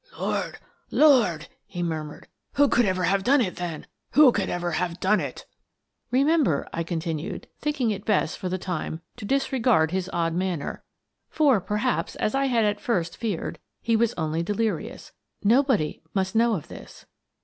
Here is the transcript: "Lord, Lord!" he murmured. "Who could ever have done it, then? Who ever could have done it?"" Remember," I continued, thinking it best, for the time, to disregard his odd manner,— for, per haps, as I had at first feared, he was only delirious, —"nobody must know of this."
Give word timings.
"Lord, 0.17 0.57
Lord!" 0.89 1.47
he 1.67 1.83
murmured. 1.83 2.27
"Who 2.53 2.67
could 2.69 2.85
ever 2.87 3.03
have 3.03 3.23
done 3.23 3.39
it, 3.39 3.57
then? 3.57 3.85
Who 4.13 4.23
ever 4.35 4.71
could 4.71 4.79
have 4.79 4.99
done 4.99 5.19
it?"" 5.19 5.45
Remember," 6.09 6.67
I 6.73 6.81
continued, 6.81 7.45
thinking 7.59 7.91
it 7.91 8.03
best, 8.03 8.39
for 8.39 8.49
the 8.49 8.57
time, 8.57 9.01
to 9.17 9.25
disregard 9.25 9.91
his 9.91 10.09
odd 10.11 10.33
manner,— 10.33 10.83
for, 11.29 11.61
per 11.61 11.77
haps, 11.77 12.15
as 12.15 12.33
I 12.33 12.45
had 12.45 12.65
at 12.65 12.81
first 12.81 13.15
feared, 13.15 13.59
he 13.79 13.95
was 13.95 14.15
only 14.17 14.41
delirious, 14.41 15.11
—"nobody 15.43 16.01
must 16.15 16.33
know 16.33 16.55
of 16.55 16.67
this." 16.67 17.05